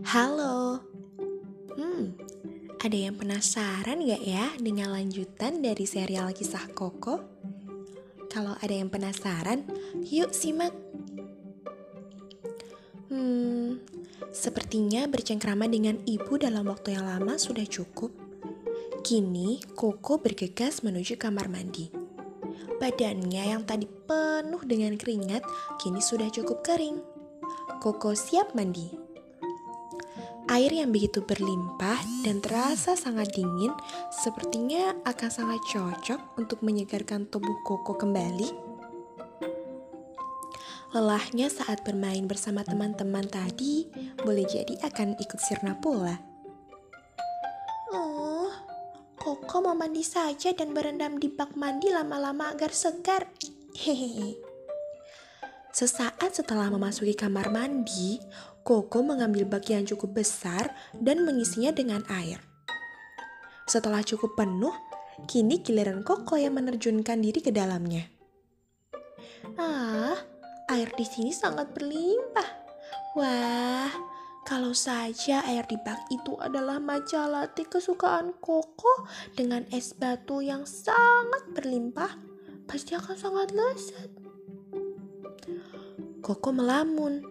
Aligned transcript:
Halo. 0.00 0.80
Hmm, 1.76 2.16
ada 2.80 2.96
yang 2.96 3.20
penasaran 3.20 4.00
gak 4.00 4.24
ya 4.24 4.48
dengan 4.56 4.96
lanjutan 4.96 5.60
dari 5.60 5.84
serial 5.84 6.32
kisah 6.32 6.72
Koko? 6.72 7.20
Kalau 8.32 8.56
ada 8.64 8.72
yang 8.72 8.88
penasaran, 8.88 9.68
yuk 10.08 10.32
simak. 10.32 10.72
Hmm, 13.12 13.84
sepertinya 14.32 15.04
bercengkrama 15.04 15.68
dengan 15.68 16.00
ibu 16.08 16.40
dalam 16.40 16.72
waktu 16.72 16.96
yang 16.96 17.04
lama 17.04 17.36
sudah 17.36 17.68
cukup. 17.68 18.08
Kini, 19.04 19.60
Koko 19.76 20.16
bergegas 20.16 20.80
menuju 20.80 21.20
kamar 21.20 21.52
mandi. 21.52 21.92
Badannya 22.80 23.52
yang 23.52 23.68
tadi 23.68 23.84
penuh 23.84 24.64
dengan 24.64 24.96
keringat, 24.96 25.44
kini 25.76 26.00
sudah 26.00 26.32
cukup 26.32 26.64
kering. 26.64 26.96
Koko 27.84 28.16
siap 28.16 28.56
mandi. 28.56 29.09
Air 30.50 30.74
yang 30.74 30.90
begitu 30.90 31.22
berlimpah 31.22 32.26
dan 32.26 32.42
terasa 32.42 32.98
sangat 32.98 33.30
dingin 33.38 33.70
sepertinya 34.10 34.98
akan 35.06 35.30
sangat 35.30 35.62
cocok 35.70 36.42
untuk 36.42 36.66
menyegarkan 36.66 37.30
tubuh 37.30 37.54
Koko 37.62 37.94
kembali. 37.94 38.50
Lelahnya 40.90 41.46
saat 41.46 41.86
bermain 41.86 42.26
bersama 42.26 42.66
teman-teman 42.66 43.30
tadi 43.30 43.86
boleh 44.26 44.42
jadi 44.42 44.74
akan 44.90 45.22
ikut 45.22 45.38
sirna 45.38 45.78
pula. 45.78 46.18
Oh, 47.94 48.50
Koko 49.22 49.62
mau 49.62 49.78
mandi 49.78 50.02
saja 50.02 50.50
dan 50.50 50.74
berendam 50.74 51.22
di 51.22 51.30
bak 51.30 51.54
mandi 51.54 51.94
lama-lama 51.94 52.50
agar 52.50 52.74
segar. 52.74 53.30
Hehehe. 53.78 54.50
Sesaat 55.70 56.34
setelah 56.34 56.66
memasuki 56.66 57.14
kamar 57.14 57.54
mandi, 57.54 58.18
Koko 58.60 59.00
mengambil 59.00 59.48
bak 59.48 59.72
yang 59.72 59.88
cukup 59.88 60.20
besar 60.20 60.76
dan 60.92 61.24
mengisinya 61.24 61.72
dengan 61.72 62.04
air. 62.12 62.38
Setelah 63.64 64.02
cukup 64.04 64.36
penuh, 64.36 64.74
kini 65.30 65.62
giliran 65.62 66.02
Koko 66.02 66.36
yang 66.36 66.58
menerjunkan 66.58 67.22
diri 67.22 67.40
ke 67.40 67.54
dalamnya. 67.54 68.04
Ah, 69.56 70.18
air 70.68 70.90
di 70.98 71.06
sini 71.06 71.30
sangat 71.30 71.72
berlimpah. 71.72 72.50
Wah, 73.14 73.90
kalau 74.42 74.74
saja 74.74 75.46
air 75.46 75.62
di 75.70 75.78
bak 75.78 76.10
itu 76.10 76.34
adalah 76.42 76.82
latte 77.30 77.62
kesukaan 77.62 78.34
Koko 78.42 79.06
dengan 79.38 79.62
es 79.70 79.94
batu 79.94 80.42
yang 80.42 80.66
sangat 80.66 81.46
berlimpah, 81.54 82.18
pasti 82.66 82.98
akan 82.98 83.14
sangat 83.14 83.54
lezat. 83.54 84.10
Koko 86.18 86.50
melamun 86.50 87.29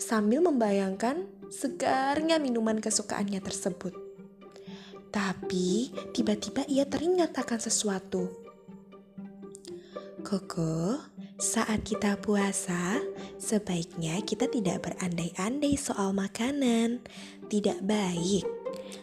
sambil 0.00 0.40
membayangkan 0.40 1.28
segarnya 1.52 2.40
minuman 2.40 2.80
kesukaannya 2.80 3.44
tersebut. 3.44 3.92
Tapi 5.12 5.92
tiba-tiba 6.16 6.64
ia 6.64 6.88
teringat 6.88 7.36
akan 7.36 7.60
sesuatu. 7.60 8.30
Koko, 10.24 10.96
saat 11.40 11.82
kita 11.82 12.20
puasa, 12.22 13.02
sebaiknya 13.36 14.22
kita 14.22 14.46
tidak 14.46 14.86
berandai-andai 14.86 15.74
soal 15.74 16.14
makanan. 16.14 17.02
Tidak 17.50 17.82
baik. 17.82 18.46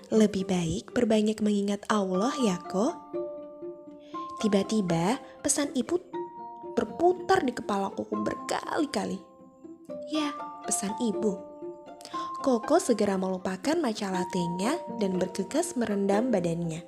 Lebih 0.08 0.48
baik 0.48 0.96
berbanyak 0.96 1.44
mengingat 1.44 1.84
Allah 1.92 2.32
ya 2.40 2.56
kok. 2.64 2.96
Tiba-tiba 4.40 5.20
pesan 5.44 5.74
ibu 5.76 6.00
berputar 6.78 7.44
di 7.44 7.52
kepala 7.52 7.92
Koko 7.98 8.22
berkali-kali. 8.22 9.20
Ya, 10.14 10.32
pesan 10.68 10.92
ibu. 11.00 11.40
Koko 12.44 12.78
segera 12.78 13.16
melupakan 13.16 13.80
matcha 13.80 14.12
latte-nya 14.12 14.78
dan 15.00 15.16
bergegas 15.18 15.74
merendam 15.80 16.30
badannya. 16.30 16.84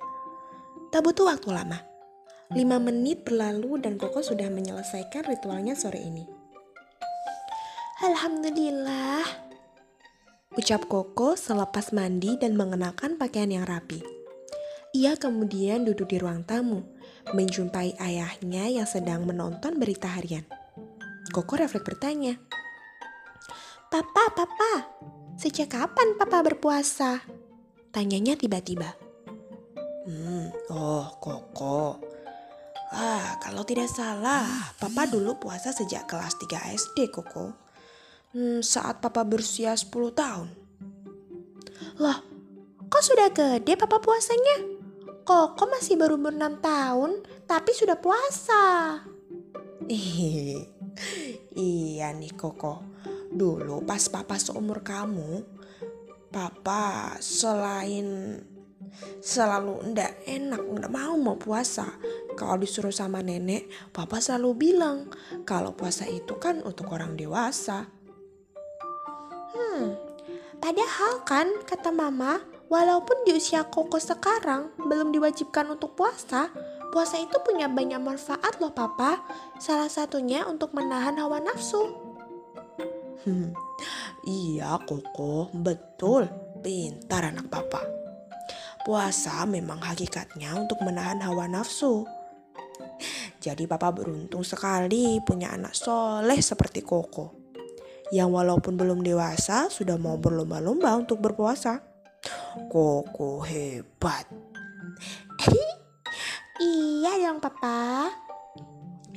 Tak 0.91 1.01
butuh 1.01 1.31
waktu 1.31 1.49
lama. 1.55 1.79
Lima 2.53 2.77
menit 2.81 3.23
berlalu 3.23 3.79
dan 3.81 3.95
Koko 3.95 4.19
sudah 4.25 4.49
menyelesaikan 4.51 5.25
ritualnya 5.25 5.77
sore 5.77 6.01
ini. 6.01 6.25
Alhamdulillah. 8.03 9.25
Ucap 10.57 10.89
Koko 10.89 11.37
selepas 11.37 11.93
mandi 11.93 12.37
dan 12.41 12.57
mengenakan 12.57 13.21
pakaian 13.21 13.53
yang 13.53 13.65
rapi. 13.69 14.01
Ia 14.97 15.13
kemudian 15.21 15.85
duduk 15.85 16.09
di 16.09 16.17
ruang 16.17 16.41
tamu, 16.41 16.81
menjumpai 17.37 17.93
ayahnya 18.01 18.65
yang 18.65 18.89
sedang 18.89 19.29
menonton 19.29 19.77
berita 19.77 20.09
harian. 20.09 20.41
Koko 21.29 21.61
refleks 21.61 21.85
bertanya, 21.85 22.41
Papa, 23.89 24.29
papa, 24.37 24.85
sejak 25.33 25.73
kapan 25.73 26.13
papa 26.13 26.45
berpuasa? 26.45 27.25
Tanyanya 27.89 28.37
tiba-tiba. 28.37 28.93
Hmm, 30.05 30.53
oh 30.69 31.09
Koko. 31.17 31.97
Ah, 32.93 33.41
kalau 33.41 33.65
tidak 33.65 33.89
salah, 33.89 34.45
papa 34.77 35.09
dulu 35.09 35.41
puasa 35.41 35.73
sejak 35.73 36.05
kelas 36.05 36.37
3 36.37 36.69
SD, 36.77 37.09
Koko. 37.09 37.49
Hmm, 38.29 38.61
saat 38.61 39.01
papa 39.01 39.25
berusia 39.25 39.73
10 39.73 39.89
tahun. 40.13 40.53
Loh, 41.97 42.17
kok 42.93 43.01
sudah 43.01 43.33
gede 43.33 43.73
papa 43.73 43.97
puasanya? 43.97 44.69
Koko 45.25 45.65
masih 45.65 45.97
baru 45.97 46.21
berenam 46.21 46.61
tahun, 46.61 47.25
tapi 47.49 47.73
sudah 47.73 47.97
puasa. 47.97 49.01
iya 51.57 52.13
nih 52.13 52.37
Koko. 52.37 52.85
Dulu 53.29 53.85
pas 53.85 54.01
papa 54.09 54.41
seumur 54.41 54.81
kamu, 54.81 55.45
papa 56.33 57.13
selain 57.21 58.41
selalu 59.21 59.93
ndak 59.93 60.25
enak, 60.25 60.61
ndak 60.65 60.91
mau 60.91 61.15
mau 61.15 61.37
puasa. 61.37 61.85
Kalau 62.33 62.57
disuruh 62.57 62.93
sama 62.93 63.19
nenek, 63.19 63.67
papa 63.91 64.17
selalu 64.23 64.49
bilang 64.55 65.11
kalau 65.43 65.75
puasa 65.75 66.07
itu 66.07 66.39
kan 66.39 66.63
untuk 66.63 66.89
orang 66.89 67.13
dewasa. 67.19 67.85
Hmm, 69.53 69.93
padahal 70.57 71.21
kan 71.27 71.47
kata 71.67 71.91
mama, 71.91 72.39
walaupun 72.71 73.27
di 73.27 73.35
usia 73.35 73.67
koko 73.67 73.99
sekarang 73.99 74.71
belum 74.79 75.11
diwajibkan 75.11 75.67
untuk 75.67 75.99
puasa, 75.99 76.47
puasa 76.95 77.19
itu 77.19 77.35
punya 77.43 77.67
banyak 77.67 77.99
manfaat 77.99 78.57
loh 78.63 78.71
papa. 78.71 79.19
Salah 79.59 79.91
satunya 79.91 80.47
untuk 80.47 80.71
menahan 80.71 81.19
hawa 81.19 81.43
nafsu. 81.43 82.08
Hmm, 83.27 83.51
iya 84.23 84.79
Koko, 84.87 85.51
betul. 85.51 86.27
Pintar 86.63 87.31
anak 87.31 87.51
papa. 87.51 87.83
Puasa 88.83 89.43
memang 89.43 89.83
hakikatnya 89.83 90.55
untuk 90.55 90.79
menahan 90.83 91.19
hawa 91.23 91.47
nafsu. 91.51 92.07
Jadi 93.39 93.67
papa 93.67 93.91
beruntung 93.95 94.43
sekali 94.43 95.19
punya 95.23 95.55
anak 95.55 95.75
soleh 95.75 96.39
seperti 96.39 96.83
Koko. 96.83 97.35
Yang 98.11 98.29
walaupun 98.35 98.75
belum 98.75 98.99
dewasa 99.03 99.71
sudah 99.71 99.95
mau 99.95 100.19
berlomba-lomba 100.19 100.95
untuk 100.99 101.23
berpuasa. 101.23 101.79
Koko 102.67 103.43
hebat. 103.47 104.27
iya 106.59 107.11
dong 107.23 107.39
papa. 107.39 108.11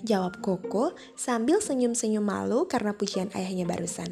Jawab 0.02 0.42
Koko 0.42 0.98
sambil 1.14 1.62
senyum-senyum 1.62 2.26
malu 2.26 2.66
karena 2.66 2.90
pujian 2.94 3.30
ayahnya 3.38 3.62
barusan. 3.66 4.10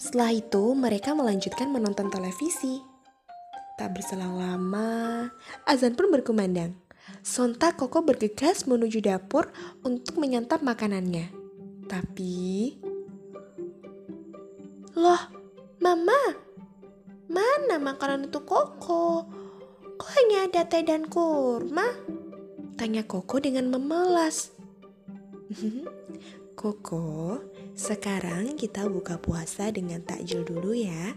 Setelah 0.00 0.32
itu, 0.34 0.72
mereka 0.72 1.12
melanjutkan 1.12 1.68
menonton 1.68 2.08
televisi. 2.08 2.80
Tak 3.76 3.92
berselang 3.94 4.34
lama, 4.40 5.28
azan 5.68 5.94
pun 5.94 6.08
berkumandang. 6.08 6.74
Sontak 7.20 7.76
Koko 7.76 8.02
bergegas 8.02 8.64
menuju 8.64 9.04
dapur 9.04 9.52
untuk 9.84 10.18
menyantap 10.18 10.64
makanannya. 10.64 11.30
Tapi... 11.86 12.76
Loh, 14.96 15.22
Mama! 15.82 16.14
Mana 17.26 17.74
makanan 17.82 18.30
untuk 18.30 18.46
Koko? 18.46 19.26
Kok 19.98 20.10
hanya 20.14 20.46
ada 20.46 20.62
teh 20.62 20.86
dan 20.86 21.10
kurma? 21.10 21.82
Tanya 22.76 23.04
Koko 23.04 23.38
dengan 23.38 23.68
memelas. 23.68 24.50
Koko, 26.58 27.40
sekarang 27.76 28.56
kita 28.56 28.88
buka 28.88 29.20
puasa 29.20 29.68
dengan 29.72 30.00
takjil 30.04 30.44
dulu 30.46 30.72
ya. 30.72 31.16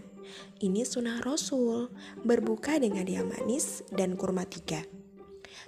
Ini 0.58 0.82
sunnah 0.82 1.22
Rasul, 1.22 1.88
berbuka 2.26 2.76
dengan 2.82 3.06
yang 3.06 3.30
manis 3.30 3.86
dan 3.94 4.18
kurma 4.18 4.44
tiga. 4.44 4.82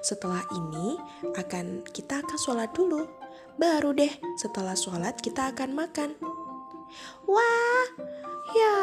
Setelah 0.02 0.42
ini 0.54 0.98
akan 1.34 1.86
kita 1.88 2.20
akan 2.22 2.38
sholat 2.38 2.70
dulu. 2.74 3.06
Baru 3.58 3.90
deh 3.90 4.10
setelah 4.38 4.78
sholat 4.78 5.18
kita 5.18 5.50
akan 5.54 5.74
makan. 5.74 6.10
Wah, 7.26 7.86
ya, 8.54 8.78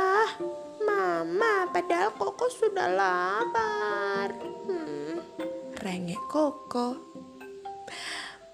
Mama, 0.86 1.69
padahal 1.74 2.13
Koko 2.13 2.46
sudah 2.51 2.88
lapar. 2.92 4.30
Rengek 5.86 6.18
Koko. 6.26 6.98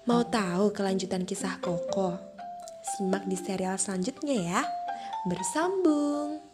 Mau 0.04 0.20
tahu 0.28 0.68
kelanjutan 0.68 1.24
kisah 1.24 1.56
Koko? 1.64 2.20
Simak 2.84 3.24
di 3.24 3.40
serial 3.40 3.80
selanjutnya 3.80 4.36
ya. 4.36 4.60
Bersambung. 5.24 6.51